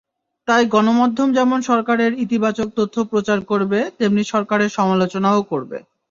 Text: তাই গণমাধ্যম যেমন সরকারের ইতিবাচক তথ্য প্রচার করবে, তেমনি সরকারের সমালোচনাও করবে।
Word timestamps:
তাই 0.47 0.63
গণমাধ্যম 0.67 1.29
যেমন 1.37 1.59
সরকারের 1.69 2.11
ইতিবাচক 2.25 2.67
তথ্য 2.77 2.95
প্রচার 3.11 3.39
করবে, 3.45 3.79
তেমনি 3.97 4.23
সরকারের 4.33 4.69
সমালোচনাও 4.77 5.39
করবে। 5.51 5.77